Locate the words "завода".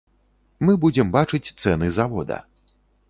1.99-2.41